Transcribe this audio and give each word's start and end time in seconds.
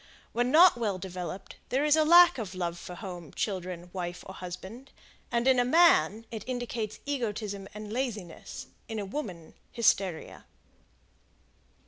When 0.31 0.49
not 0.49 0.77
well 0.77 0.97
developed 0.97 1.57
there 1.69 1.85
is 1.85 1.95
a 1.95 2.03
lack 2.03 2.39
of 2.39 2.55
love 2.55 2.79
for 2.79 2.95
home, 2.95 3.31
children, 3.35 3.91
wife 3.93 4.23
or 4.25 4.33
husband; 4.33 4.89
and 5.31 5.47
in 5.47 5.59
a 5.59 5.63
man, 5.63 6.25
it 6.31 6.43
indicates 6.47 6.99
egotism 7.05 7.67
and 7.75 7.93
laziness, 7.93 8.65
in 8.87 8.97
a 8.97 9.05
woman, 9.05 9.53
hysteria. 9.71 10.45